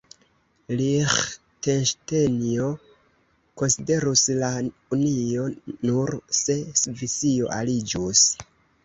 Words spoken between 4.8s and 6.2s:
union, nur